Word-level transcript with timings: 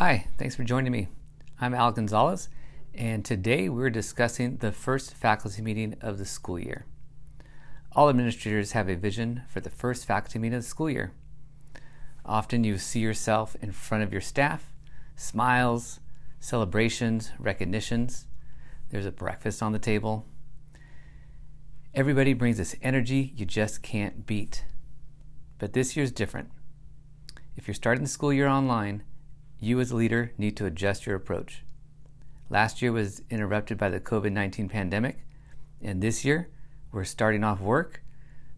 Hi, 0.00 0.28
thanks 0.36 0.54
for 0.54 0.62
joining 0.62 0.92
me. 0.92 1.08
I'm 1.60 1.74
Al 1.74 1.90
Gonzalez, 1.90 2.48
and 2.94 3.24
today 3.24 3.68
we're 3.68 3.90
discussing 3.90 4.58
the 4.58 4.70
first 4.70 5.12
faculty 5.12 5.60
meeting 5.60 5.96
of 6.00 6.18
the 6.18 6.24
school 6.24 6.56
year. 6.56 6.86
All 7.96 8.08
administrators 8.08 8.70
have 8.72 8.88
a 8.88 8.94
vision 8.94 9.42
for 9.48 9.58
the 9.58 9.70
first 9.70 10.06
faculty 10.06 10.38
meeting 10.38 10.58
of 10.58 10.62
the 10.62 10.68
school 10.68 10.88
year. 10.88 11.14
Often 12.24 12.62
you 12.62 12.78
see 12.78 13.00
yourself 13.00 13.56
in 13.60 13.72
front 13.72 14.04
of 14.04 14.12
your 14.12 14.20
staff, 14.20 14.72
smiles, 15.16 15.98
celebrations, 16.38 17.32
recognitions. 17.36 18.28
There's 18.90 19.04
a 19.04 19.10
breakfast 19.10 19.64
on 19.64 19.72
the 19.72 19.80
table. 19.80 20.26
Everybody 21.92 22.34
brings 22.34 22.58
this 22.58 22.76
energy 22.82 23.32
you 23.34 23.44
just 23.44 23.82
can't 23.82 24.26
beat. 24.26 24.64
But 25.58 25.72
this 25.72 25.96
year's 25.96 26.12
different. 26.12 26.50
If 27.56 27.66
you're 27.66 27.74
starting 27.74 28.04
the 28.04 28.08
school 28.08 28.32
year 28.32 28.46
online, 28.46 29.02
you 29.60 29.80
as 29.80 29.90
a 29.90 29.96
leader 29.96 30.32
need 30.38 30.56
to 30.56 30.66
adjust 30.66 31.06
your 31.06 31.16
approach. 31.16 31.64
Last 32.50 32.80
year 32.80 32.92
was 32.92 33.22
interrupted 33.30 33.76
by 33.76 33.90
the 33.90 34.00
COVID 34.00 34.32
19 34.32 34.68
pandemic, 34.68 35.18
and 35.82 36.00
this 36.00 36.24
year 36.24 36.48
we're 36.92 37.04
starting 37.04 37.44
off 37.44 37.60
work 37.60 38.02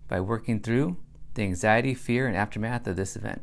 by 0.09 0.21
working 0.21 0.61
through 0.61 0.97
the 1.35 1.43
anxiety, 1.43 1.95
fear, 1.95 2.27
and 2.27 2.37
aftermath 2.37 2.87
of 2.87 2.97
this 2.97 3.17
event. 3.17 3.43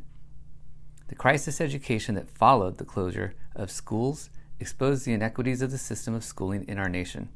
The 1.08 1.14
crisis 1.14 1.60
education 1.60 2.14
that 2.14 2.30
followed 2.30 2.78
the 2.78 2.84
closure 2.84 3.34
of 3.56 3.70
schools 3.70 4.30
exposed 4.60 5.04
the 5.04 5.12
inequities 5.12 5.62
of 5.62 5.70
the 5.70 5.78
system 5.78 6.14
of 6.14 6.24
schooling 6.24 6.64
in 6.68 6.78
our 6.78 6.88
nation. 6.88 7.30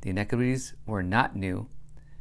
The 0.00 0.10
inequities 0.10 0.74
were 0.86 1.02
not 1.02 1.36
new, 1.36 1.68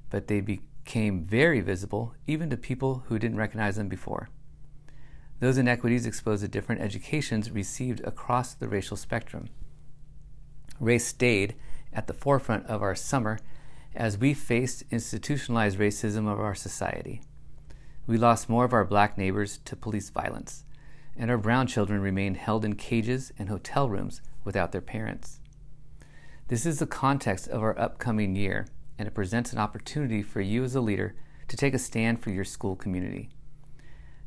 but 0.09 0.27
they 0.27 0.41
became 0.41 1.23
very 1.23 1.61
visible 1.61 2.13
even 2.27 2.49
to 2.49 2.57
people 2.57 3.03
who 3.07 3.19
didn't 3.19 3.37
recognize 3.37 3.75
them 3.75 3.87
before. 3.87 4.29
Those 5.39 5.57
inequities 5.57 6.05
expose 6.05 6.41
the 6.41 6.47
different 6.47 6.81
educations 6.81 7.51
received 7.51 8.01
across 8.01 8.53
the 8.53 8.67
racial 8.67 8.97
spectrum. 8.97 9.49
Race 10.79 11.05
stayed 11.05 11.55
at 11.93 12.07
the 12.07 12.13
forefront 12.13 12.65
of 12.67 12.81
our 12.81 12.95
summer 12.95 13.39
as 13.95 14.17
we 14.17 14.33
faced 14.33 14.83
institutionalized 14.91 15.79
racism 15.79 16.31
of 16.31 16.39
our 16.39 16.55
society. 16.55 17.21
We 18.07 18.17
lost 18.17 18.49
more 18.49 18.65
of 18.65 18.73
our 18.73 18.85
black 18.85 19.17
neighbors 19.17 19.59
to 19.65 19.75
police 19.75 20.09
violence, 20.09 20.63
and 21.17 21.31
our 21.31 21.37
brown 21.37 21.67
children 21.67 22.01
remained 22.01 22.37
held 22.37 22.65
in 22.65 22.75
cages 22.75 23.31
and 23.39 23.49
hotel 23.49 23.89
rooms 23.89 24.21
without 24.43 24.71
their 24.71 24.81
parents. 24.81 25.39
This 26.47 26.65
is 26.65 26.79
the 26.79 26.85
context 26.85 27.47
of 27.47 27.63
our 27.63 27.77
upcoming 27.79 28.35
year, 28.35 28.67
and 28.99 29.07
it 29.07 29.15
presents 29.15 29.51
an 29.51 29.59
opportunity 29.59 30.21
for 30.21 30.41
you 30.41 30.63
as 30.63 30.75
a 30.75 30.81
leader 30.81 31.15
to 31.47 31.57
take 31.57 31.73
a 31.73 31.79
stand 31.79 32.21
for 32.21 32.29
your 32.29 32.43
school 32.43 32.75
community. 32.75 33.29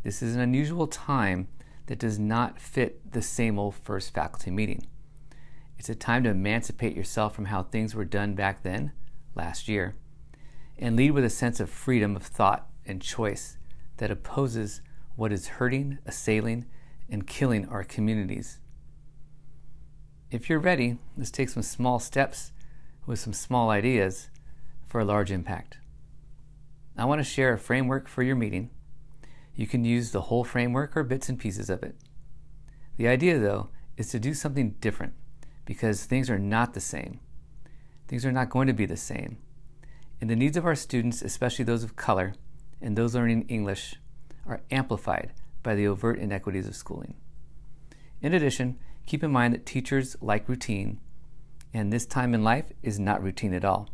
This 0.04 0.22
is 0.22 0.34
an 0.34 0.40
unusual 0.40 0.86
time 0.86 1.48
that 1.86 1.98
does 1.98 2.18
not 2.18 2.60
fit 2.60 3.12
the 3.12 3.22
same 3.22 3.58
old 3.58 3.74
first 3.74 4.14
faculty 4.14 4.50
meeting. 4.50 4.86
It's 5.78 5.88
a 5.88 5.94
time 5.94 6.24
to 6.24 6.30
emancipate 6.30 6.96
yourself 6.96 7.34
from 7.34 7.46
how 7.46 7.62
things 7.62 7.94
were 7.94 8.04
done 8.04 8.34
back 8.34 8.62
then, 8.62 8.92
last 9.34 9.68
year, 9.68 9.96
and 10.78 10.96
lead 10.96 11.12
with 11.12 11.24
a 11.24 11.30
sense 11.30 11.60
of 11.60 11.70
freedom 11.70 12.14
of 12.14 12.22
thought 12.22 12.68
and 12.86 13.02
choice 13.02 13.58
that 13.96 14.10
opposes 14.10 14.82
what 15.16 15.32
is 15.32 15.48
hurting, 15.48 15.98
assailing, 16.06 16.66
and 17.10 17.26
killing 17.26 17.68
our 17.68 17.82
communities. 17.82 18.60
If 20.30 20.48
you're 20.48 20.58
ready, 20.58 20.98
let's 21.16 21.30
take 21.30 21.48
some 21.48 21.62
small 21.62 21.98
steps 21.98 22.52
with 23.06 23.18
some 23.18 23.32
small 23.32 23.70
ideas 23.70 24.30
for 24.86 25.00
a 25.00 25.04
large 25.04 25.32
impact. 25.32 25.78
I 26.96 27.04
want 27.04 27.20
to 27.20 27.24
share 27.24 27.52
a 27.52 27.58
framework 27.58 28.08
for 28.08 28.22
your 28.22 28.36
meeting 28.36 28.70
you 29.58 29.66
can 29.66 29.84
use 29.84 30.12
the 30.12 30.20
whole 30.20 30.44
framework 30.44 30.96
or 30.96 31.02
bits 31.02 31.28
and 31.28 31.36
pieces 31.36 31.68
of 31.68 31.82
it. 31.82 31.96
The 32.96 33.08
idea, 33.08 33.40
though, 33.40 33.70
is 33.96 34.08
to 34.10 34.20
do 34.20 34.32
something 34.32 34.76
different 34.80 35.14
because 35.64 36.04
things 36.04 36.30
are 36.30 36.38
not 36.38 36.74
the 36.74 36.80
same. 36.80 37.18
Things 38.06 38.24
are 38.24 38.30
not 38.30 38.50
going 38.50 38.68
to 38.68 38.72
be 38.72 38.86
the 38.86 38.96
same. 38.96 39.38
And 40.20 40.30
the 40.30 40.36
needs 40.36 40.56
of 40.56 40.64
our 40.64 40.76
students, 40.76 41.22
especially 41.22 41.64
those 41.64 41.82
of 41.82 41.96
color 41.96 42.34
and 42.80 42.96
those 42.96 43.16
learning 43.16 43.46
English, 43.48 43.96
are 44.46 44.60
amplified 44.70 45.32
by 45.64 45.74
the 45.74 45.88
overt 45.88 46.20
inequities 46.20 46.68
of 46.68 46.76
schooling. 46.76 47.16
In 48.22 48.34
addition, 48.34 48.78
keep 49.06 49.24
in 49.24 49.32
mind 49.32 49.54
that 49.54 49.66
teachers 49.66 50.16
like 50.20 50.48
routine, 50.48 51.00
and 51.74 51.92
this 51.92 52.06
time 52.06 52.32
in 52.32 52.44
life 52.44 52.66
is 52.84 53.00
not 53.00 53.24
routine 53.24 53.54
at 53.54 53.64
all. 53.64 53.88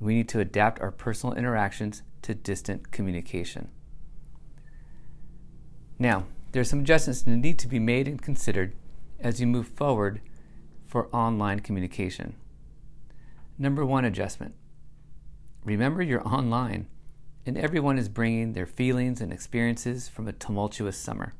We 0.00 0.14
need 0.14 0.30
to 0.30 0.40
adapt 0.40 0.80
our 0.80 0.90
personal 0.90 1.36
interactions 1.36 2.02
to 2.22 2.34
distant 2.34 2.90
communication. 2.90 3.68
Now, 6.02 6.24
there 6.50 6.60
are 6.60 6.64
some 6.64 6.80
adjustments 6.80 7.22
that 7.22 7.30
need 7.30 7.60
to 7.60 7.68
be 7.68 7.78
made 7.78 8.08
and 8.08 8.20
considered 8.20 8.74
as 9.20 9.40
you 9.40 9.46
move 9.46 9.68
forward 9.68 10.20
for 10.84 11.06
online 11.14 11.60
communication. 11.60 12.34
Number 13.56 13.86
one 13.86 14.04
adjustment 14.04 14.56
remember 15.64 16.02
you're 16.02 16.26
online 16.26 16.88
and 17.46 17.56
everyone 17.56 17.98
is 17.98 18.08
bringing 18.08 18.52
their 18.52 18.66
feelings 18.66 19.20
and 19.20 19.32
experiences 19.32 20.08
from 20.08 20.26
a 20.26 20.32
tumultuous 20.32 20.96
summer. 20.96 21.34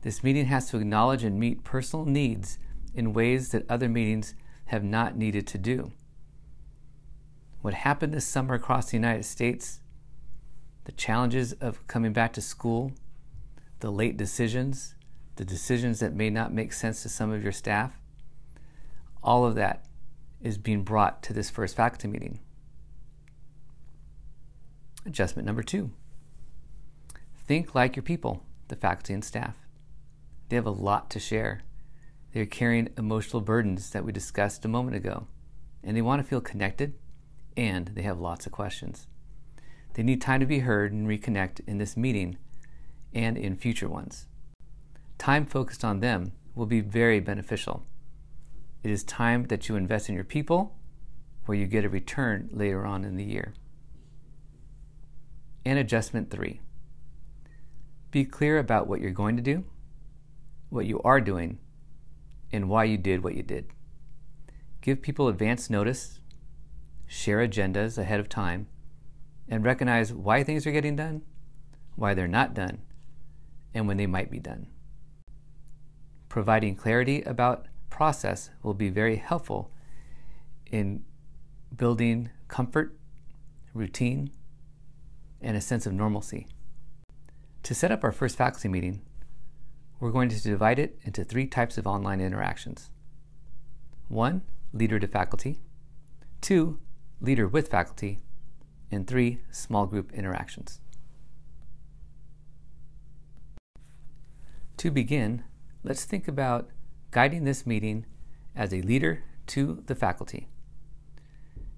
This 0.00 0.24
meeting 0.24 0.46
has 0.46 0.70
to 0.70 0.78
acknowledge 0.78 1.22
and 1.22 1.38
meet 1.38 1.62
personal 1.62 2.06
needs 2.06 2.58
in 2.94 3.12
ways 3.12 3.50
that 3.50 3.70
other 3.70 3.86
meetings 3.90 4.34
have 4.66 4.82
not 4.82 5.18
needed 5.18 5.46
to 5.48 5.58
do. 5.58 5.92
What 7.60 7.74
happened 7.74 8.14
this 8.14 8.26
summer 8.26 8.54
across 8.54 8.86
the 8.86 8.96
United 8.96 9.26
States, 9.26 9.80
the 10.84 10.92
challenges 10.92 11.52
of 11.52 11.86
coming 11.86 12.14
back 12.14 12.32
to 12.32 12.40
school, 12.40 12.92
the 13.82 13.90
late 13.90 14.16
decisions, 14.16 14.94
the 15.34 15.44
decisions 15.44 15.98
that 15.98 16.14
may 16.14 16.30
not 16.30 16.52
make 16.52 16.72
sense 16.72 17.02
to 17.02 17.08
some 17.08 17.32
of 17.32 17.42
your 17.42 17.50
staff, 17.50 17.98
all 19.24 19.44
of 19.44 19.56
that 19.56 19.84
is 20.40 20.56
being 20.56 20.84
brought 20.84 21.20
to 21.20 21.32
this 21.32 21.50
first 21.50 21.74
faculty 21.74 22.06
meeting. 22.06 22.38
Adjustment 25.04 25.44
number 25.44 25.64
two 25.64 25.90
think 27.48 27.74
like 27.74 27.96
your 27.96 28.04
people, 28.04 28.44
the 28.68 28.76
faculty 28.76 29.12
and 29.12 29.24
staff. 29.24 29.56
They 30.48 30.54
have 30.54 30.64
a 30.64 30.70
lot 30.70 31.10
to 31.10 31.18
share. 31.18 31.62
They're 32.32 32.46
carrying 32.46 32.90
emotional 32.96 33.42
burdens 33.42 33.90
that 33.90 34.04
we 34.04 34.12
discussed 34.12 34.64
a 34.64 34.68
moment 34.68 34.96
ago, 34.96 35.26
and 35.82 35.96
they 35.96 36.02
want 36.02 36.22
to 36.22 36.28
feel 36.28 36.40
connected 36.40 36.94
and 37.56 37.88
they 37.88 38.02
have 38.02 38.20
lots 38.20 38.46
of 38.46 38.52
questions. 38.52 39.08
They 39.94 40.04
need 40.04 40.22
time 40.22 40.38
to 40.38 40.46
be 40.46 40.60
heard 40.60 40.92
and 40.92 41.08
reconnect 41.08 41.60
in 41.66 41.78
this 41.78 41.96
meeting 41.96 42.38
and 43.14 43.36
in 43.36 43.56
future 43.56 43.88
ones. 43.88 44.26
Time 45.18 45.46
focused 45.46 45.84
on 45.84 46.00
them 46.00 46.32
will 46.54 46.66
be 46.66 46.80
very 46.80 47.20
beneficial. 47.20 47.86
It 48.82 48.90
is 48.90 49.04
time 49.04 49.44
that 49.44 49.68
you 49.68 49.76
invest 49.76 50.08
in 50.08 50.14
your 50.14 50.24
people 50.24 50.76
where 51.46 51.56
you 51.56 51.66
get 51.66 51.84
a 51.84 51.88
return 51.88 52.48
later 52.52 52.84
on 52.86 53.04
in 53.04 53.16
the 53.16 53.24
year. 53.24 53.54
And 55.64 55.78
adjustment 55.78 56.30
three 56.30 56.60
be 58.10 58.24
clear 58.26 58.58
about 58.58 58.86
what 58.86 59.00
you're 59.00 59.10
going 59.10 59.36
to 59.36 59.42
do, 59.42 59.64
what 60.68 60.84
you 60.84 61.00
are 61.02 61.20
doing, 61.20 61.58
and 62.52 62.68
why 62.68 62.84
you 62.84 62.98
did 62.98 63.24
what 63.24 63.34
you 63.34 63.42
did. 63.42 63.66
Give 64.82 65.00
people 65.00 65.28
advance 65.28 65.70
notice, 65.70 66.20
share 67.06 67.38
agendas 67.38 67.96
ahead 67.96 68.20
of 68.20 68.28
time, 68.28 68.66
and 69.48 69.64
recognize 69.64 70.12
why 70.12 70.42
things 70.44 70.66
are 70.66 70.72
getting 70.72 70.94
done, 70.94 71.22
why 71.96 72.12
they're 72.12 72.28
not 72.28 72.52
done, 72.52 72.82
and 73.74 73.86
when 73.86 73.96
they 73.96 74.06
might 74.06 74.30
be 74.30 74.38
done. 74.38 74.66
Providing 76.28 76.76
clarity 76.76 77.22
about 77.22 77.66
process 77.90 78.50
will 78.62 78.74
be 78.74 78.88
very 78.88 79.16
helpful 79.16 79.70
in 80.70 81.04
building 81.76 82.30
comfort, 82.48 82.96
routine, 83.74 84.30
and 85.40 85.56
a 85.56 85.60
sense 85.60 85.86
of 85.86 85.92
normalcy. 85.92 86.46
To 87.64 87.74
set 87.74 87.92
up 87.92 88.02
our 88.02 88.12
first 88.12 88.36
faculty 88.36 88.68
meeting, 88.68 89.02
we're 90.00 90.10
going 90.10 90.28
to 90.30 90.42
divide 90.42 90.78
it 90.78 90.98
into 91.04 91.22
three 91.22 91.46
types 91.46 91.78
of 91.78 91.86
online 91.86 92.20
interactions. 92.20 92.90
One, 94.08 94.42
leader 94.72 94.98
to 94.98 95.06
faculty. 95.06 95.60
Two, 96.40 96.80
leader 97.20 97.46
with 97.46 97.68
faculty. 97.68 98.18
And 98.90 99.06
three, 99.06 99.38
small 99.50 99.86
group 99.86 100.12
interactions. 100.12 100.81
To 104.82 104.90
begin, 104.90 105.44
let's 105.84 106.04
think 106.04 106.26
about 106.26 106.68
guiding 107.12 107.44
this 107.44 107.64
meeting 107.64 108.04
as 108.56 108.74
a 108.74 108.82
leader 108.82 109.22
to 109.46 109.80
the 109.86 109.94
faculty. 109.94 110.48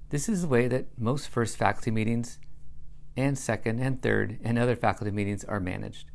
This 0.08 0.26
is 0.26 0.40
the 0.40 0.48
way 0.48 0.68
that 0.68 0.98
most 0.98 1.28
first 1.28 1.58
faculty 1.58 1.90
meetings 1.90 2.38
and 3.14 3.36
second 3.36 3.78
and 3.78 4.00
third 4.00 4.38
and 4.42 4.58
other 4.58 4.74
faculty 4.74 5.10
meetings 5.10 5.44
are 5.44 5.60
managed. 5.60 6.12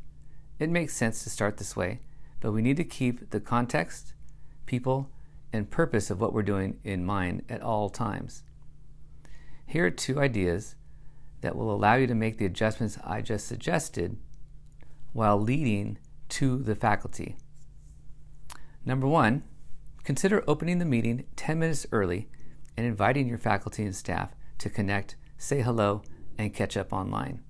It 0.58 0.68
makes 0.68 0.92
sense 0.92 1.22
to 1.22 1.30
start 1.30 1.58
this 1.58 1.76
way, 1.76 2.00
but 2.40 2.50
we 2.50 2.60
need 2.60 2.76
to 2.78 2.82
keep 2.82 3.30
the 3.30 3.38
context, 3.38 4.14
people, 4.66 5.12
and 5.52 5.70
purpose 5.70 6.10
of 6.10 6.20
what 6.20 6.32
we're 6.32 6.42
doing 6.42 6.80
in 6.82 7.04
mind 7.04 7.44
at 7.48 7.62
all 7.62 7.88
times. 7.88 8.42
Here 9.64 9.86
are 9.86 9.90
two 9.90 10.18
ideas 10.18 10.74
that 11.42 11.54
will 11.54 11.72
allow 11.72 11.94
you 11.94 12.08
to 12.08 12.16
make 12.16 12.38
the 12.38 12.46
adjustments 12.46 12.98
I 13.04 13.22
just 13.22 13.46
suggested 13.46 14.16
while 15.12 15.40
leading 15.40 15.96
to 16.30 16.58
the 16.58 16.74
faculty. 16.74 17.36
Number 18.84 19.06
one, 19.06 19.42
consider 20.04 20.42
opening 20.46 20.78
the 20.78 20.84
meeting 20.84 21.24
10 21.36 21.58
minutes 21.58 21.86
early 21.92 22.28
and 22.76 22.86
inviting 22.86 23.28
your 23.28 23.38
faculty 23.38 23.84
and 23.84 23.94
staff 23.94 24.34
to 24.58 24.70
connect, 24.70 25.16
say 25.36 25.60
hello, 25.60 26.02
and 26.38 26.54
catch 26.54 26.76
up 26.76 26.92
online. 26.92 27.42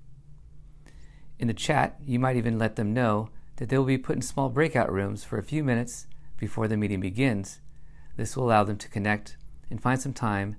In 1.38 1.48
the 1.48 1.54
chat, 1.54 1.96
you 2.04 2.18
might 2.18 2.36
even 2.36 2.58
let 2.58 2.76
them 2.76 2.92
know 2.92 3.30
that 3.56 3.68
they 3.68 3.78
will 3.78 3.84
be 3.84 3.98
put 3.98 4.16
in 4.16 4.22
small 4.22 4.48
breakout 4.48 4.92
rooms 4.92 5.24
for 5.24 5.38
a 5.38 5.42
few 5.42 5.62
minutes 5.62 6.06
before 6.36 6.68
the 6.68 6.76
meeting 6.76 7.00
begins. 7.00 7.60
This 8.16 8.36
will 8.36 8.44
allow 8.44 8.64
them 8.64 8.76
to 8.78 8.88
connect 8.88 9.36
and 9.70 9.80
find 9.80 10.00
some 10.00 10.12
time 10.12 10.56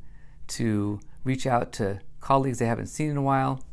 to 0.47 1.00
reach 1.23 1.45
out 1.45 1.71
to 1.73 2.00
colleagues 2.19 2.59
they 2.59 2.65
haven't 2.65 2.88
seen 2.88 3.09
in 3.09 3.18
a 3.18 3.21
while, 3.21 3.63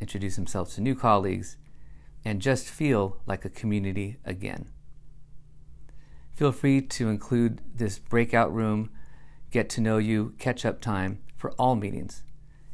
introduce 0.00 0.36
themselves 0.36 0.74
to 0.74 0.80
new 0.80 0.94
colleagues, 0.94 1.56
and 2.24 2.42
just 2.42 2.68
feel 2.68 3.18
like 3.26 3.44
a 3.44 3.50
community 3.50 4.16
again. 4.24 4.68
Feel 6.34 6.52
free 6.52 6.80
to 6.80 7.08
include 7.08 7.60
this 7.74 7.98
breakout 7.98 8.52
room, 8.54 8.90
get 9.50 9.68
to 9.70 9.80
know 9.80 9.98
you, 9.98 10.34
catch 10.38 10.64
up 10.64 10.80
time 10.80 11.18
for 11.36 11.52
all 11.52 11.74
meetings, 11.74 12.22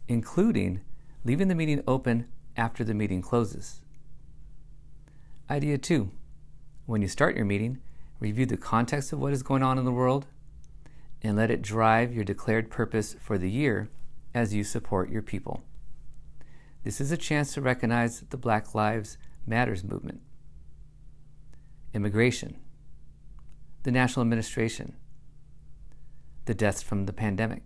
including 0.08 0.80
leaving 1.24 1.48
the 1.48 1.54
meeting 1.54 1.82
open 1.86 2.26
after 2.56 2.84
the 2.84 2.94
meeting 2.94 3.22
closes. 3.22 3.80
Idea 5.48 5.78
two 5.78 6.10
when 6.86 7.00
you 7.00 7.08
start 7.08 7.34
your 7.34 7.46
meeting, 7.46 7.78
review 8.20 8.44
the 8.44 8.58
context 8.58 9.12
of 9.12 9.18
what 9.18 9.32
is 9.32 9.42
going 9.42 9.62
on 9.62 9.78
in 9.78 9.86
the 9.86 9.92
world 9.92 10.26
and 11.22 11.36
let 11.36 11.50
it 11.50 11.62
drive 11.62 12.14
your 12.14 12.24
declared 12.24 12.70
purpose 12.70 13.16
for 13.18 13.38
the 13.38 13.50
year 13.50 13.88
as 14.34 14.52
you 14.52 14.62
support 14.62 15.08
your 15.08 15.22
people. 15.22 15.62
This 16.82 17.00
is 17.00 17.10
a 17.10 17.16
chance 17.16 17.54
to 17.54 17.62
recognize 17.62 18.20
the 18.20 18.36
Black 18.36 18.74
Lives 18.74 19.16
Matters 19.46 19.84
movement, 19.84 20.20
immigration, 21.92 22.56
the 23.82 23.92
national 23.92 24.22
administration, 24.22 24.96
the 26.46 26.54
deaths 26.54 26.82
from 26.82 27.06
the 27.06 27.12
pandemic. 27.12 27.62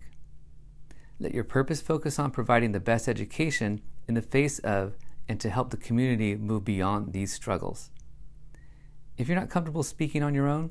Let 1.21 1.35
your 1.35 1.45
purpose 1.45 1.81
focus 1.81 2.19
on 2.19 2.31
providing 2.31 2.73
the 2.73 2.81
best 2.81 3.09
education 3.09 3.81
in 4.07 4.15
the 4.15 4.23
face 4.23 4.59
of 4.61 4.97
and 5.29 5.41
to 5.41 5.51
help 5.51 5.71
the 5.71 5.77
community 5.77 6.35
move 6.35 6.65
beyond 6.65 7.13
these 7.13 7.33
struggles. 7.33 7.91
If 9.17 9.29
you're 9.29 9.39
not 9.39 9.51
comfortable 9.51 9.83
speaking 9.83 10.23
on 10.23 10.35
your 10.35 10.49
own, 10.49 10.71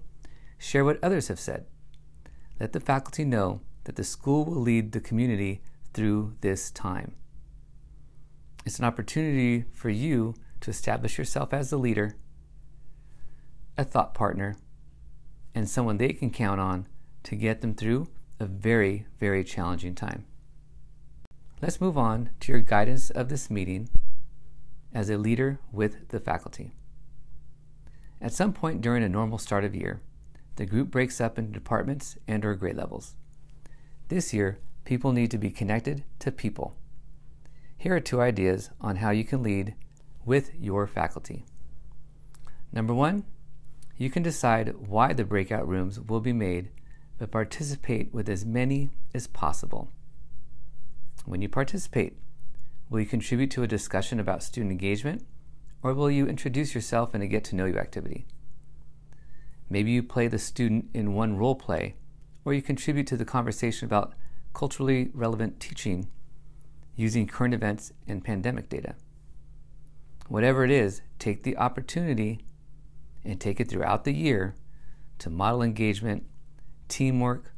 share 0.58 0.84
what 0.84 1.04
others 1.04 1.28
have 1.28 1.40
said. 1.40 1.66
Let 2.60 2.74
the 2.74 2.80
faculty 2.80 3.24
know 3.24 3.62
that 3.84 3.96
the 3.96 4.04
school 4.04 4.46
will 4.46 4.62
lead 4.62 4.92
the 4.92 5.00
community 5.00 5.62
through 5.94 6.36
this 6.42 6.72
time. 6.72 7.16
It's 8.66 8.80
an 8.80 8.86
opportunity 8.86 9.66
for 9.74 9.90
you 9.90 10.34
to 10.62 10.70
establish 10.70 11.18
yourself 11.18 11.54
as 11.54 11.72
a 11.72 11.78
leader, 11.78 12.16
a 13.78 13.84
thought 13.84 14.14
partner, 14.14 14.58
and 15.54 15.70
someone 15.70 15.98
they 15.98 16.14
can 16.14 16.30
count 16.30 16.60
on 16.60 16.88
to 17.24 17.36
get 17.36 17.62
them 17.62 17.74
through 17.74 18.08
a 18.40 18.46
very, 18.46 19.06
very 19.20 19.44
challenging 19.44 19.96
time. 19.96 20.26
Let's 21.62 21.82
move 21.82 21.98
on 21.98 22.30
to 22.42 22.52
your 22.52 22.62
guidance 22.62 23.10
of 23.10 23.30
this 23.30 23.50
meeting 23.50 23.90
as 24.94 25.10
a 25.10 25.18
leader 25.18 25.60
with 25.72 26.10
the 26.10 26.20
faculty. 26.20 26.72
At 28.22 28.34
some 28.34 28.54
point 28.54 28.82
during 28.82 29.04
a 29.04 29.10
normal 29.10 29.38
start 29.38 29.64
of 29.64 29.76
year, 29.76 30.02
the 30.56 30.66
group 30.66 30.90
breaks 30.90 31.22
up 31.22 31.38
into 31.38 31.52
departments 31.52 32.18
and 32.28 32.44
or 32.44 32.56
grade 32.56 32.78
levels. 32.78 33.16
This 34.08 34.34
year, 34.34 34.60
people 34.86 35.12
need 35.12 35.32
to 35.32 35.38
be 35.38 35.52
connected 35.52 36.04
to 36.20 36.32
people. 36.32 36.76
Here 37.78 37.96
are 37.96 38.00
two 38.00 38.22
ideas 38.22 38.72
on 38.82 38.98
how 38.98 39.12
you 39.12 39.24
can 39.24 39.44
lead 39.44 39.76
with 40.28 40.52
your 40.60 40.86
faculty. 40.86 41.44
Number 42.72 42.94
one, 42.94 43.26
you 43.98 44.12
can 44.12 44.22
decide 44.22 44.76
why 44.88 45.14
the 45.14 45.26
breakout 45.26 45.68
rooms 45.68 46.00
will 46.00 46.20
be 46.20 46.34
made, 46.34 46.70
but 47.18 47.32
participate 47.32 48.14
with 48.14 48.30
as 48.30 48.46
many 48.46 48.92
as 49.16 49.26
possible. 49.26 49.90
When 51.26 51.42
you 51.42 51.50
participate, 51.50 52.18
Will 52.90 53.02
you 53.02 53.06
contribute 53.06 53.52
to 53.52 53.64
a 53.64 53.68
discussion 53.68 54.18
about 54.18 54.44
student 54.44 54.72
engagement, 54.72 55.26
or 55.84 55.94
will 55.94 56.10
you 56.10 56.26
introduce 56.26 56.74
yourself 56.74 57.14
in 57.14 57.22
a 57.22 57.28
get 57.28 57.44
to 57.46 57.56
know 57.56 57.66
you 57.66 57.78
activity? 57.78 58.26
Maybe 59.70 59.92
you 59.92 60.02
play 60.02 60.30
the 60.30 60.40
student 60.40 60.90
in 60.94 61.14
one 61.14 61.36
role 61.36 61.56
play, 61.56 61.96
or 62.46 62.54
you 62.54 62.62
contribute 62.62 63.08
to 63.08 63.18
the 63.18 63.26
conversation 63.26 63.86
about 63.86 64.14
culturally 64.54 65.10
relevant 65.14 65.60
teaching 65.60 66.08
using 66.96 67.28
current 67.28 67.54
events 67.54 67.92
and 68.08 68.24
pandemic 68.24 68.70
data. 68.70 68.96
Whatever 70.28 70.66
it 70.66 70.72
is, 70.72 71.02
take 71.20 71.44
the 71.44 71.58
opportunity 71.58 72.40
and 73.24 73.40
take 73.40 73.60
it 73.60 73.70
throughout 73.70 74.04
the 74.04 74.14
year 74.14 74.56
to 75.20 75.30
model 75.30 75.62
engagement, 75.62 76.26
teamwork, 76.88 77.54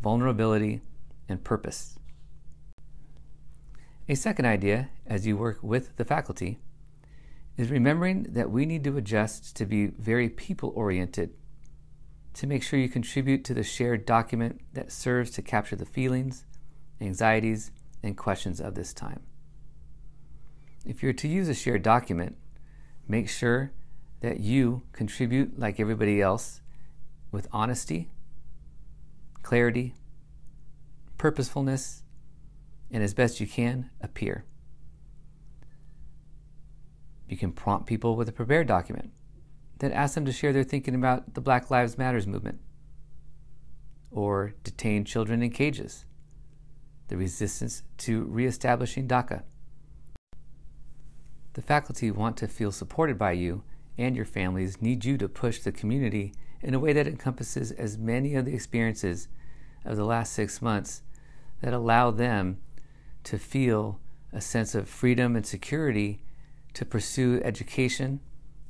vulnerability, 0.00 0.80
and 1.28 1.44
purpose. 1.44 1.98
A 4.08 4.14
second 4.14 4.46
idea, 4.46 4.90
as 5.06 5.26
you 5.26 5.36
work 5.36 5.58
with 5.62 5.96
the 5.96 6.04
faculty, 6.04 6.58
is 7.56 7.70
remembering 7.70 8.24
that 8.30 8.50
we 8.50 8.66
need 8.66 8.84
to 8.84 8.96
adjust 8.96 9.56
to 9.56 9.66
be 9.66 9.86
very 9.86 10.28
people 10.28 10.72
oriented 10.76 11.34
to 12.34 12.46
make 12.46 12.62
sure 12.62 12.78
you 12.78 12.88
contribute 12.88 13.44
to 13.44 13.54
the 13.54 13.62
shared 13.62 14.04
document 14.04 14.60
that 14.74 14.92
serves 14.92 15.30
to 15.30 15.42
capture 15.42 15.74
the 15.74 15.86
feelings, 15.86 16.44
anxieties, 17.00 17.70
and 18.02 18.16
questions 18.16 18.60
of 18.60 18.74
this 18.74 18.92
time. 18.92 19.25
If 20.86 21.02
you're 21.02 21.12
to 21.14 21.26
use 21.26 21.48
a 21.48 21.54
shared 21.54 21.82
document, 21.82 22.36
make 23.08 23.28
sure 23.28 23.72
that 24.20 24.38
you 24.38 24.82
contribute 24.92 25.58
like 25.58 25.80
everybody 25.80 26.22
else 26.22 26.60
with 27.32 27.48
honesty, 27.52 28.08
clarity, 29.42 29.94
purposefulness, 31.18 32.04
and 32.90 33.02
as 33.02 33.14
best 33.14 33.40
you 33.40 33.48
can, 33.48 33.90
appear. 34.00 34.44
You 37.28 37.36
can 37.36 37.50
prompt 37.50 37.86
people 37.86 38.14
with 38.14 38.28
a 38.28 38.32
prepared 38.32 38.68
document, 38.68 39.10
then 39.80 39.90
ask 39.90 40.14
them 40.14 40.24
to 40.24 40.32
share 40.32 40.52
their 40.52 40.62
thinking 40.62 40.94
about 40.94 41.34
the 41.34 41.40
Black 41.40 41.68
Lives 41.68 41.98
Matters 41.98 42.28
movement, 42.28 42.60
or 44.12 44.54
detain 44.62 45.04
children 45.04 45.42
in 45.42 45.50
cages, 45.50 46.04
the 47.08 47.16
resistance 47.16 47.82
to 47.98 48.22
reestablishing 48.22 49.08
DACA. 49.08 49.42
The 51.56 51.62
faculty 51.62 52.10
want 52.10 52.36
to 52.36 52.48
feel 52.48 52.70
supported 52.70 53.16
by 53.16 53.32
you, 53.32 53.62
and 53.96 54.14
your 54.14 54.26
families 54.26 54.82
need 54.82 55.06
you 55.06 55.16
to 55.16 55.26
push 55.26 55.58
the 55.60 55.72
community 55.72 56.34
in 56.60 56.74
a 56.74 56.78
way 56.78 56.92
that 56.92 57.06
encompasses 57.06 57.72
as 57.72 57.96
many 57.96 58.34
of 58.34 58.44
the 58.44 58.52
experiences 58.52 59.28
of 59.82 59.96
the 59.96 60.04
last 60.04 60.34
six 60.34 60.60
months 60.60 61.00
that 61.62 61.72
allow 61.72 62.10
them 62.10 62.58
to 63.24 63.38
feel 63.38 63.98
a 64.34 64.40
sense 64.42 64.74
of 64.74 64.86
freedom 64.86 65.34
and 65.34 65.46
security 65.46 66.20
to 66.74 66.84
pursue 66.84 67.40
education 67.42 68.20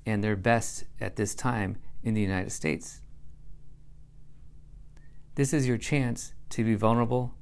and 0.06 0.22
their 0.22 0.36
best 0.36 0.84
at 1.00 1.16
this 1.16 1.34
time 1.34 1.78
in 2.04 2.14
the 2.14 2.22
United 2.22 2.52
States. 2.52 3.00
This 5.34 5.52
is 5.52 5.66
your 5.66 5.76
chance 5.76 6.34
to 6.50 6.62
be 6.62 6.76
vulnerable 6.76 7.34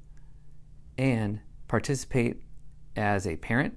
and 0.97 1.41
participate 1.69 2.41
as 2.97 3.27
a 3.27 3.37
parent, 3.37 3.77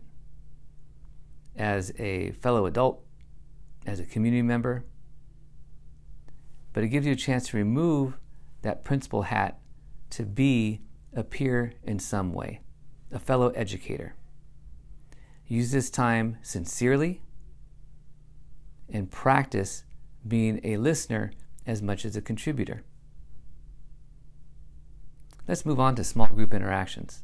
as 1.58 1.92
a 1.98 2.32
fellow 2.32 2.66
adult, 2.66 3.04
as 3.86 4.00
a 4.00 4.06
community 4.06 4.42
member. 4.42 4.86
But 6.74 6.84
it 6.84 6.90
gives 6.90 7.06
you 7.06 7.14
a 7.14 7.18
chance 7.18 7.50
to 7.50 7.58
remove 7.58 8.18
that 8.62 8.84
principal 8.84 9.24
hat 9.24 9.60
to 10.12 10.24
be 10.24 10.82
a 11.14 11.24
peer 11.24 11.74
in 11.84 12.00
some 12.00 12.34
way 12.34 12.62
a 13.12 13.20
fellow 13.20 13.50
educator. 13.50 14.16
Use 15.48 15.72
this 15.72 15.90
time 15.90 16.38
sincerely 16.42 17.22
and 18.90 19.10
practice 19.10 19.84
being 20.28 20.60
a 20.64 20.78
listener 20.78 21.32
as 21.66 21.82
much 21.82 22.04
as 22.04 22.16
a 22.16 22.22
contributor. 22.22 22.84
Let's 25.48 25.66
move 25.66 25.80
on 25.80 25.96
to 25.96 26.04
small 26.04 26.28
group 26.28 26.54
interactions. 26.54 27.24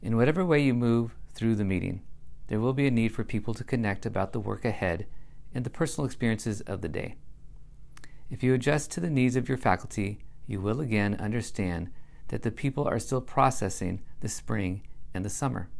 In 0.00 0.16
whatever 0.16 0.44
way 0.44 0.60
you 0.60 0.72
move 0.72 1.14
through 1.34 1.56
the 1.56 1.64
meeting, 1.64 2.02
there 2.52 2.60
will 2.60 2.74
be 2.74 2.86
a 2.86 2.90
need 2.90 3.08
for 3.08 3.24
people 3.24 3.54
to 3.54 3.64
connect 3.64 4.04
about 4.04 4.34
the 4.34 4.38
work 4.38 4.62
ahead 4.66 5.06
and 5.54 5.64
the 5.64 5.70
personal 5.70 6.04
experiences 6.04 6.60
of 6.60 6.82
the 6.82 6.88
day. 6.88 7.14
If 8.30 8.42
you 8.42 8.52
adjust 8.52 8.90
to 8.90 9.00
the 9.00 9.08
needs 9.08 9.36
of 9.36 9.48
your 9.48 9.56
faculty, 9.56 10.18
you 10.46 10.60
will 10.60 10.82
again 10.82 11.14
understand 11.14 11.90
that 12.28 12.42
the 12.42 12.50
people 12.50 12.86
are 12.86 12.98
still 12.98 13.22
processing 13.22 14.02
the 14.20 14.28
spring 14.28 14.82
and 15.14 15.24
the 15.24 15.30
summer. 15.30 15.70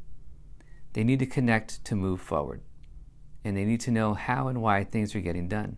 They 0.94 1.04
need 1.04 1.18
to 1.18 1.26
connect 1.26 1.84
to 1.84 1.94
move 1.94 2.22
forward, 2.22 2.62
and 3.44 3.54
they 3.54 3.66
need 3.66 3.82
to 3.82 3.90
know 3.90 4.14
how 4.14 4.48
and 4.48 4.62
why 4.62 4.82
things 4.82 5.14
are 5.14 5.20
getting 5.20 5.48
done. 5.48 5.76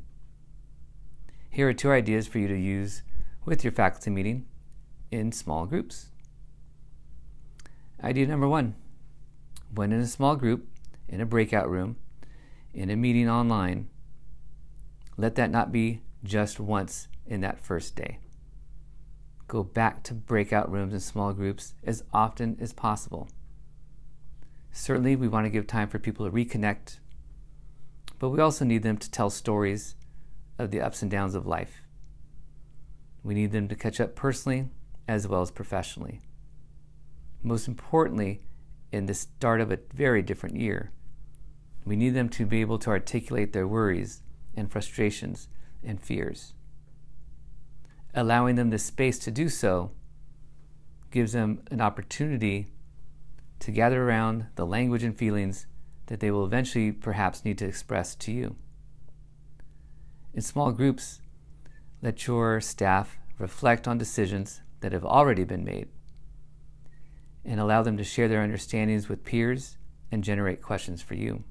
Here 1.50 1.68
are 1.68 1.74
two 1.74 1.90
ideas 1.90 2.28
for 2.28 2.38
you 2.38 2.46
to 2.46 2.56
use 2.56 3.02
with 3.44 3.64
your 3.64 3.72
faculty 3.72 4.10
meeting 4.10 4.46
in 5.10 5.32
small 5.32 5.66
groups. 5.66 6.10
Idea 8.00 8.28
number 8.28 8.46
one 8.46 8.76
when 9.74 9.92
in 9.92 10.00
a 10.00 10.06
small 10.06 10.36
group, 10.36 10.68
in 11.08 11.20
a 11.20 11.26
breakout 11.26 11.70
room, 11.70 11.96
in 12.72 12.90
a 12.90 12.96
meeting 12.96 13.28
online, 13.28 13.88
let 15.16 15.36
that 15.36 15.50
not 15.50 15.70
be 15.70 16.02
just 16.24 16.58
once 16.58 17.08
in 17.26 17.40
that 17.42 17.60
first 17.60 17.94
day. 17.94 18.18
Go 19.46 19.62
back 19.62 20.02
to 20.04 20.14
breakout 20.14 20.70
rooms 20.70 20.92
and 20.92 21.02
small 21.02 21.32
groups 21.32 21.74
as 21.84 22.02
often 22.12 22.56
as 22.60 22.72
possible. 22.72 23.28
Certainly, 24.72 25.16
we 25.16 25.28
want 25.28 25.46
to 25.46 25.50
give 25.50 25.66
time 25.66 25.88
for 25.88 25.98
people 25.98 26.26
to 26.26 26.32
reconnect, 26.32 26.98
but 28.18 28.30
we 28.30 28.40
also 28.40 28.64
need 28.64 28.82
them 28.82 28.96
to 28.96 29.10
tell 29.10 29.30
stories 29.30 29.94
of 30.58 30.70
the 30.70 30.80
ups 30.80 31.02
and 31.02 31.10
downs 31.10 31.34
of 31.34 31.46
life. 31.46 31.82
We 33.22 33.34
need 33.34 33.52
them 33.52 33.68
to 33.68 33.76
catch 33.76 34.00
up 34.00 34.16
personally 34.16 34.68
as 35.06 35.28
well 35.28 35.42
as 35.42 35.50
professionally. 35.50 36.20
Most 37.42 37.68
importantly, 37.68 38.42
in 38.94 39.06
the 39.06 39.14
start 39.14 39.60
of 39.60 39.72
a 39.72 39.78
very 39.92 40.22
different 40.22 40.54
year, 40.54 40.92
we 41.84 41.96
need 41.96 42.10
them 42.10 42.28
to 42.28 42.46
be 42.46 42.60
able 42.60 42.78
to 42.78 42.90
articulate 42.90 43.52
their 43.52 43.66
worries 43.66 44.22
and 44.56 44.70
frustrations 44.70 45.48
and 45.82 46.00
fears. 46.00 46.54
Allowing 48.14 48.54
them 48.54 48.70
the 48.70 48.78
space 48.78 49.18
to 49.18 49.32
do 49.32 49.48
so 49.48 49.90
gives 51.10 51.32
them 51.32 51.60
an 51.72 51.80
opportunity 51.80 52.68
to 53.58 53.72
gather 53.72 54.08
around 54.08 54.46
the 54.54 54.64
language 54.64 55.02
and 55.02 55.18
feelings 55.18 55.66
that 56.06 56.20
they 56.20 56.30
will 56.30 56.44
eventually 56.44 56.92
perhaps 56.92 57.44
need 57.44 57.58
to 57.58 57.66
express 57.66 58.14
to 58.14 58.30
you. 58.30 58.54
In 60.32 60.40
small 60.40 60.70
groups, 60.70 61.20
let 62.00 62.28
your 62.28 62.60
staff 62.60 63.18
reflect 63.38 63.88
on 63.88 63.98
decisions 63.98 64.60
that 64.80 64.92
have 64.92 65.04
already 65.04 65.42
been 65.42 65.64
made 65.64 65.88
and 67.44 67.60
allow 67.60 67.82
them 67.82 67.96
to 67.96 68.04
share 68.04 68.28
their 68.28 68.42
understandings 68.42 69.08
with 69.08 69.24
peers 69.24 69.76
and 70.10 70.24
generate 70.24 70.62
questions 70.62 71.02
for 71.02 71.14
you. 71.14 71.44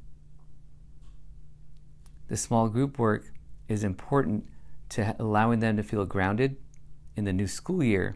The 2.27 2.37
small 2.37 2.69
group 2.69 2.97
work 2.97 3.31
is 3.67 3.83
important 3.83 4.47
to 4.89 5.15
allowing 5.19 5.59
them 5.59 5.77
to 5.77 5.83
feel 5.83 6.05
grounded 6.05 6.57
in 7.15 7.25
the 7.25 7.33
new 7.33 7.47
school 7.47 7.83
year 7.83 8.15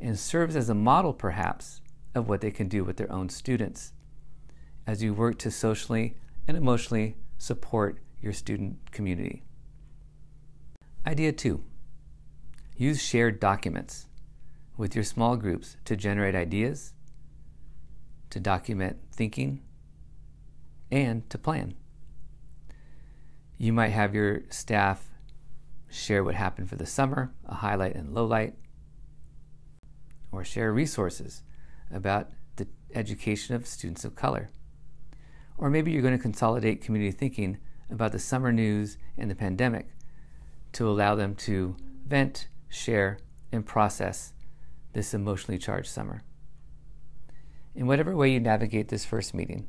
and 0.00 0.18
serves 0.18 0.56
as 0.56 0.68
a 0.68 0.74
model, 0.74 1.12
perhaps, 1.12 1.80
of 2.14 2.28
what 2.28 2.40
they 2.40 2.50
can 2.50 2.68
do 2.68 2.84
with 2.84 2.96
their 2.96 3.10
own 3.12 3.28
students 3.28 3.92
as 4.86 5.02
you 5.02 5.14
work 5.14 5.38
to 5.38 5.50
socially 5.50 6.16
and 6.48 6.56
emotionally 6.56 7.16
support 7.38 7.98
your 8.20 8.32
student 8.32 8.90
community. 8.92 9.42
Idea 11.06 11.32
two 11.32 11.62
use 12.76 13.02
shared 13.02 13.40
documents 13.40 14.06
with 14.76 14.94
your 14.94 15.04
small 15.04 15.36
groups 15.36 15.76
to 15.84 15.94
generate 15.94 16.34
ideas, 16.34 16.94
to 18.30 18.40
document 18.40 18.98
thinking, 19.12 19.62
and 20.90 21.28
to 21.30 21.38
plan. 21.38 21.74
You 23.58 23.72
might 23.72 23.88
have 23.88 24.14
your 24.14 24.42
staff 24.48 25.10
share 25.90 26.24
what 26.24 26.34
happened 26.34 26.68
for 26.68 26.76
the 26.76 26.86
summer, 26.86 27.32
a 27.46 27.56
highlight 27.56 27.94
and 27.94 28.14
lowlight, 28.14 28.54
or 30.32 30.44
share 30.44 30.72
resources 30.72 31.42
about 31.92 32.30
the 32.56 32.68
education 32.94 33.54
of 33.54 33.66
students 33.66 34.04
of 34.04 34.14
color. 34.14 34.48
Or 35.58 35.68
maybe 35.68 35.90
you're 35.90 36.02
going 36.02 36.16
to 36.16 36.22
consolidate 36.22 36.80
community 36.80 37.12
thinking 37.12 37.58
about 37.90 38.12
the 38.12 38.18
summer 38.18 38.52
news 38.52 38.96
and 39.18 39.30
the 39.30 39.34
pandemic 39.34 39.88
to 40.72 40.88
allow 40.88 41.14
them 41.14 41.34
to 41.34 41.76
vent, 42.06 42.48
share, 42.68 43.18
and 43.52 43.66
process 43.66 44.32
this 44.92 45.12
emotionally 45.12 45.58
charged 45.58 45.88
summer. 45.88 46.22
In 47.74 47.86
whatever 47.86 48.16
way 48.16 48.32
you 48.32 48.40
navigate 48.40 48.88
this 48.88 49.04
first 49.04 49.32
meeting, 49.32 49.68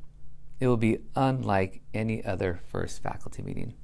it 0.59 0.67
will 0.67 0.77
be 0.77 0.99
unlike 1.15 1.81
any 1.93 2.23
other 2.23 2.59
first 2.67 3.01
faculty 3.03 3.43
meeting 3.43 3.75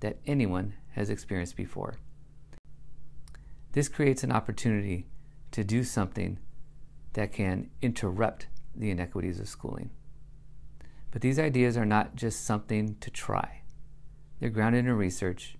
that 0.00 0.18
anyone 0.26 0.74
has 0.92 1.10
experienced 1.10 1.56
before. 1.56 1.96
This 3.72 3.88
creates 3.88 4.22
an 4.22 4.32
opportunity 4.32 5.06
to 5.50 5.64
do 5.64 5.82
something 5.82 6.38
that 7.14 7.32
can 7.32 7.70
interrupt 7.82 8.46
the 8.74 8.90
inequities 8.90 9.40
of 9.40 9.48
schooling. 9.48 9.90
But 11.10 11.22
these 11.22 11.38
ideas 11.38 11.76
are 11.76 11.86
not 11.86 12.14
just 12.14 12.44
something 12.44 12.96
to 13.00 13.10
try. 13.10 13.62
They're 14.38 14.50
grounded 14.50 14.86
in 14.86 14.92
research, 14.92 15.56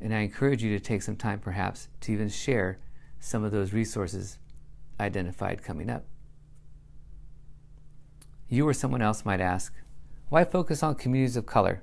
and 0.00 0.14
I 0.14 0.20
encourage 0.20 0.62
you 0.62 0.76
to 0.78 0.84
take 0.84 1.02
some 1.02 1.16
time 1.16 1.40
perhaps 1.40 1.88
to 2.02 2.12
even 2.12 2.28
share 2.28 2.78
some 3.18 3.42
of 3.42 3.52
those 3.52 3.72
resources 3.72 4.38
identified 5.00 5.62
coming 5.62 5.90
up. 5.90 6.04
You 8.48 8.66
or 8.68 8.74
someone 8.74 9.02
else 9.02 9.24
might 9.24 9.40
ask, 9.40 9.72
why 10.28 10.44
focus 10.44 10.82
on 10.82 10.94
communities 10.94 11.36
of 11.36 11.46
color 11.46 11.82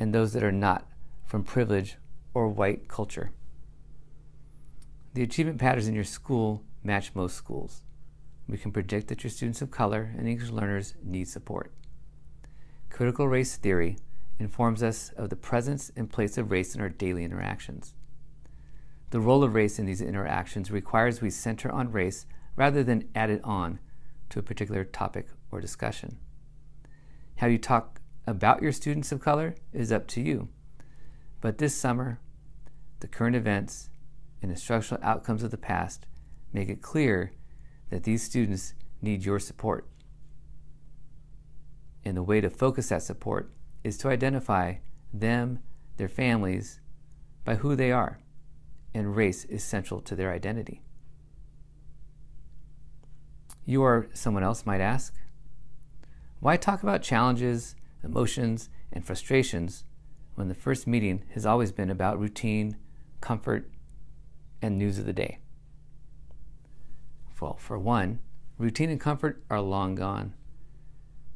and 0.00 0.14
those 0.14 0.32
that 0.32 0.42
are 0.42 0.52
not 0.52 0.86
from 1.26 1.44
privilege 1.44 1.96
or 2.32 2.48
white 2.48 2.88
culture? 2.88 3.32
The 5.12 5.22
achievement 5.22 5.58
patterns 5.58 5.86
in 5.86 5.94
your 5.94 6.04
school 6.04 6.62
match 6.82 7.14
most 7.14 7.36
schools. 7.36 7.82
We 8.48 8.56
can 8.56 8.72
predict 8.72 9.08
that 9.08 9.22
your 9.22 9.30
students 9.30 9.60
of 9.60 9.70
color 9.70 10.14
and 10.16 10.26
English 10.26 10.50
learners 10.50 10.94
need 11.02 11.28
support. 11.28 11.72
Critical 12.88 13.28
race 13.28 13.56
theory 13.56 13.98
informs 14.38 14.82
us 14.82 15.10
of 15.16 15.28
the 15.28 15.36
presence 15.36 15.90
and 15.94 16.10
place 16.10 16.38
of 16.38 16.50
race 16.50 16.74
in 16.74 16.80
our 16.80 16.88
daily 16.88 17.24
interactions. 17.24 17.94
The 19.10 19.20
role 19.20 19.44
of 19.44 19.54
race 19.54 19.78
in 19.78 19.84
these 19.84 20.00
interactions 20.00 20.70
requires 20.70 21.20
we 21.20 21.30
center 21.30 21.70
on 21.70 21.92
race 21.92 22.24
rather 22.56 22.82
than 22.82 23.08
add 23.14 23.28
it 23.28 23.42
on 23.44 23.78
to 24.30 24.38
a 24.38 24.42
particular 24.42 24.84
topic 24.84 25.28
or 25.50 25.60
discussion. 25.60 26.18
How 27.36 27.46
you 27.46 27.58
talk 27.58 28.00
about 28.26 28.62
your 28.62 28.72
students 28.72 29.12
of 29.12 29.20
color 29.20 29.54
is 29.72 29.90
up 29.90 30.06
to 30.08 30.20
you. 30.20 30.48
But 31.40 31.58
this 31.58 31.74
summer, 31.74 32.20
the 33.00 33.08
current 33.08 33.36
events 33.36 33.90
and 34.42 34.50
instructional 34.50 35.02
outcomes 35.02 35.42
of 35.42 35.50
the 35.50 35.56
past 35.56 36.06
make 36.52 36.68
it 36.68 36.82
clear 36.82 37.32
that 37.90 38.04
these 38.04 38.22
students 38.22 38.74
need 39.00 39.24
your 39.24 39.38
support. 39.38 39.88
And 42.04 42.16
the 42.16 42.22
way 42.22 42.40
to 42.40 42.50
focus 42.50 42.88
that 42.88 43.02
support 43.02 43.50
is 43.84 43.96
to 43.98 44.08
identify 44.08 44.74
them, 45.12 45.60
their 45.96 46.08
families, 46.08 46.80
by 47.44 47.56
who 47.56 47.76
they 47.76 47.92
are. 47.92 48.18
And 48.94 49.16
race 49.16 49.44
is 49.44 49.62
central 49.62 50.00
to 50.02 50.16
their 50.16 50.32
identity. 50.32 50.82
You 53.64 53.82
or 53.82 54.08
someone 54.12 54.42
else 54.42 54.66
might 54.66 54.80
ask, 54.80 55.14
why 56.40 56.56
talk 56.56 56.82
about 56.82 57.02
challenges, 57.02 57.74
emotions, 58.04 58.70
and 58.92 59.04
frustrations 59.04 59.84
when 60.34 60.48
the 60.48 60.54
first 60.54 60.86
meeting 60.86 61.24
has 61.34 61.44
always 61.44 61.72
been 61.72 61.90
about 61.90 62.18
routine, 62.18 62.76
comfort, 63.20 63.70
and 64.62 64.78
news 64.78 64.98
of 64.98 65.06
the 65.06 65.12
day? 65.12 65.40
Well, 67.40 67.56
for 67.56 67.78
one, 67.78 68.20
routine 68.56 68.90
and 68.90 69.00
comfort 69.00 69.42
are 69.50 69.60
long 69.60 69.94
gone. 69.94 70.34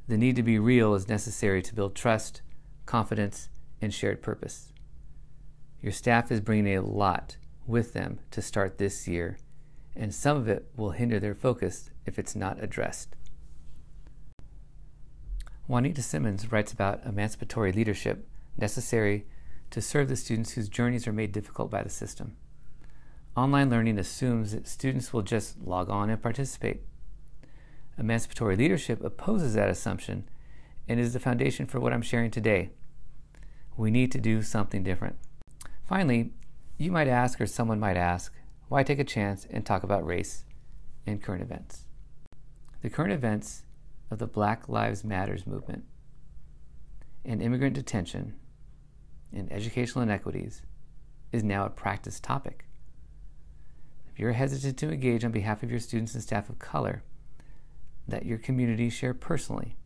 The 0.09 0.17
need 0.17 0.37
to 0.37 0.43
be 0.43 0.59
real 0.59 0.95
is 0.95 1.09
necessary 1.09 1.63
to 1.63 1.75
build 1.75 1.95
trust, 1.95 2.43
confidence, 2.87 3.49
and 3.81 3.93
shared 3.93 4.23
purpose. 4.23 4.73
Your 5.81 5.93
staff 5.93 6.31
is 6.31 6.41
bringing 6.41 6.77
a 6.77 6.83
lot 6.83 7.37
with 7.67 7.93
them 7.93 8.21
to 8.31 8.43
start 8.43 8.79
this 8.79 9.09
year, 9.09 9.39
and 9.97 10.15
some 10.15 10.37
of 10.37 10.49
it 10.49 10.69
will 10.77 10.91
hinder 10.91 11.19
their 11.19 11.35
focus 11.35 11.91
if 12.07 12.19
it's 12.19 12.37
not 12.37 12.63
addressed. 12.63 13.17
Juanita 15.69 16.03
Simmons 16.03 16.51
writes 16.51 16.73
about 16.73 17.07
emancipatory 17.07 17.73
leadership 17.73 18.29
necessary 18.59 19.27
to 19.71 19.81
serve 19.81 20.09
the 20.09 20.17
students 20.17 20.53
whose 20.53 20.69
journeys 20.69 21.07
are 21.07 21.13
made 21.13 21.31
difficult 21.31 21.71
by 21.71 21.83
the 21.83 21.89
system. 21.89 22.37
Online 23.37 23.71
learning 23.71 23.99
assumes 23.99 24.53
that 24.53 24.67
students 24.67 25.13
will 25.13 25.23
just 25.23 25.63
log 25.63 25.89
on 25.89 26.11
and 26.11 26.21
participate. 26.21 26.83
Emancipatory 27.97 28.57
leadership 28.57 29.03
opposes 29.05 29.55
that 29.55 29.71
assumption 29.71 30.29
and 30.89 30.99
is 30.99 31.13
the 31.13 31.21
foundation 31.21 31.65
for 31.67 31.79
what 31.79 31.93
I'm 31.93 32.03
sharing 32.03 32.31
today. 32.31 32.71
We 33.77 33.91
need 33.91 34.11
to 34.13 34.21
do 34.21 34.43
something 34.43 34.83
different. 34.83 35.17
Finally, 35.89 36.33
you 36.77 36.91
might 36.91 37.09
ask, 37.09 37.41
or 37.41 37.47
someone 37.47 37.79
might 37.79 37.97
ask, 37.97 38.35
why 38.69 38.83
take 38.83 38.99
a 38.99 39.05
chance 39.05 39.47
and 39.49 39.65
talk 39.65 39.85
about 39.85 40.05
race 40.05 40.45
and 41.07 41.23
current 41.23 41.43
events? 41.43 41.85
The 42.83 42.91
current 42.91 43.13
events 43.13 43.63
of 44.13 44.19
the 44.19 44.27
Black 44.27 44.69
Lives 44.69 45.03
Matters 45.03 45.47
movement 45.47 45.85
and 47.25 47.43
immigrant 47.43 47.75
detention 47.75 48.35
and 49.33 49.51
educational 49.51 50.03
inequities 50.03 50.61
is 51.33 51.43
now 51.43 51.65
a 51.65 51.71
practice 51.71 52.21
topic. 52.21 52.67
If 54.13 54.19
you're 54.21 54.33
hesitant 54.33 54.77
to 54.79 54.93
engage 54.93 55.25
on 55.25 55.33
behalf 55.33 55.63
of 55.63 55.71
your 55.71 55.81
students 55.81 56.13
and 56.13 56.23
staff 56.23 56.51
of 56.51 56.59
color, 56.59 57.03
that 58.07 58.27
your 58.27 58.37
community 58.37 58.91
share 58.91 59.15
personally. 59.15 59.77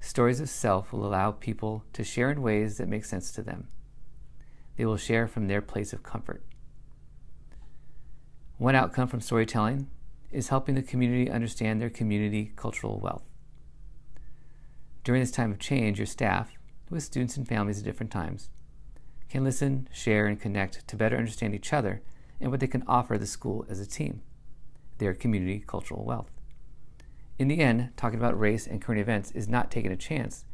Stories 0.00 0.40
of 0.40 0.50
self 0.50 0.92
will 0.92 1.06
allow 1.06 1.30
people 1.30 1.84
to 1.94 2.04
share 2.04 2.30
in 2.30 2.42
ways 2.42 2.76
that 2.76 2.88
make 2.88 3.06
sense 3.06 3.32
to 3.32 3.42
them. 3.42 3.68
They 4.76 4.84
will 4.84 4.98
share 4.98 5.26
from 5.26 5.48
their 5.48 5.62
place 5.62 5.94
of 5.94 6.02
comfort. 6.02 6.44
One 8.58 8.74
outcome 8.74 9.08
from 9.08 9.22
storytelling 9.22 9.88
is 10.30 10.48
helping 10.48 10.74
the 10.74 10.82
community 10.82 11.30
understand 11.30 11.80
their 11.80 11.88
community 11.88 12.52
cultural 12.56 13.00
wealth. 13.00 13.29
During 15.02 15.22
this 15.22 15.30
time 15.30 15.50
of 15.50 15.58
change, 15.58 15.98
your 15.98 16.06
staff, 16.06 16.52
with 16.90 17.02
students 17.02 17.36
and 17.36 17.48
families 17.48 17.78
at 17.78 17.84
different 17.84 18.12
times, 18.12 18.50
can 19.28 19.44
listen, 19.44 19.88
share, 19.92 20.26
and 20.26 20.40
connect 20.40 20.86
to 20.88 20.96
better 20.96 21.16
understand 21.16 21.54
each 21.54 21.72
other 21.72 22.02
and 22.40 22.50
what 22.50 22.60
they 22.60 22.66
can 22.66 22.84
offer 22.86 23.16
the 23.16 23.26
school 23.26 23.64
as 23.68 23.80
a 23.80 23.86
team, 23.86 24.22
their 24.98 25.14
community 25.14 25.62
cultural 25.66 26.04
wealth. 26.04 26.30
In 27.38 27.48
the 27.48 27.60
end, 27.60 27.90
talking 27.96 28.18
about 28.18 28.38
race 28.38 28.66
and 28.66 28.82
current 28.82 29.00
events 29.00 29.30
is 29.30 29.48
not 29.48 29.70
taking 29.70 29.92
a 29.92 29.96
chance, 29.96 30.44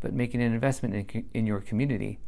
but 0.00 0.14
making 0.14 0.40
an 0.40 0.54
investment 0.54 0.94
in, 0.94 1.28
in 1.34 1.46
your 1.46 1.60
community 1.60 2.18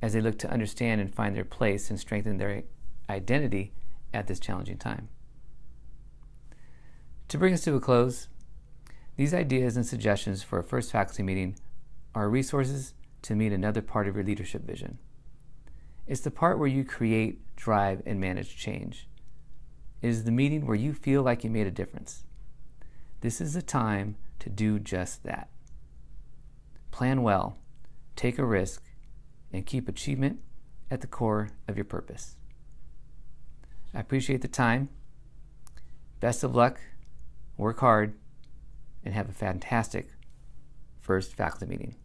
as 0.00 0.14
they 0.14 0.20
look 0.20 0.38
to 0.38 0.50
understand 0.50 1.00
and 1.00 1.14
find 1.14 1.36
their 1.36 1.44
place 1.44 1.90
and 1.90 2.00
strengthen 2.00 2.38
their 2.38 2.62
identity 3.10 3.72
at 4.14 4.26
this 4.26 4.40
challenging 4.40 4.78
time. 4.78 5.08
To 7.28 7.38
bring 7.38 7.52
us 7.52 7.62
to 7.64 7.74
a 7.74 7.80
close, 7.80 8.28
these 9.20 9.34
ideas 9.34 9.76
and 9.76 9.84
suggestions 9.84 10.42
for 10.42 10.58
a 10.58 10.64
first 10.64 10.90
faculty 10.90 11.22
meeting 11.22 11.54
are 12.14 12.30
resources 12.30 12.94
to 13.20 13.34
meet 13.34 13.52
another 13.52 13.82
part 13.82 14.08
of 14.08 14.14
your 14.14 14.24
leadership 14.24 14.62
vision. 14.62 14.96
It's 16.06 16.22
the 16.22 16.30
part 16.30 16.58
where 16.58 16.66
you 16.66 16.84
create, 16.86 17.54
drive, 17.54 18.00
and 18.06 18.18
manage 18.18 18.56
change. 18.56 19.10
It 20.00 20.08
is 20.08 20.24
the 20.24 20.30
meeting 20.30 20.66
where 20.66 20.74
you 20.74 20.94
feel 20.94 21.22
like 21.22 21.44
you 21.44 21.50
made 21.50 21.66
a 21.66 21.70
difference. 21.70 22.24
This 23.20 23.42
is 23.42 23.52
the 23.52 23.60
time 23.60 24.16
to 24.38 24.48
do 24.48 24.78
just 24.78 25.22
that. 25.24 25.50
Plan 26.90 27.22
well, 27.22 27.58
take 28.16 28.38
a 28.38 28.44
risk, 28.46 28.82
and 29.52 29.66
keep 29.66 29.86
achievement 29.86 30.40
at 30.90 31.02
the 31.02 31.06
core 31.06 31.50
of 31.68 31.76
your 31.76 31.84
purpose. 31.84 32.36
I 33.92 34.00
appreciate 34.00 34.40
the 34.40 34.48
time. 34.48 34.88
Best 36.20 36.42
of 36.42 36.54
luck, 36.54 36.80
work 37.58 37.80
hard, 37.80 38.14
and 39.04 39.14
have 39.14 39.28
a 39.28 39.32
fantastic 39.32 40.10
first 41.00 41.34
faculty 41.34 41.66
meeting. 41.66 41.96